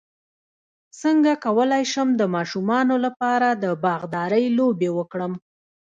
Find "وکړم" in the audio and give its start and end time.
4.97-5.33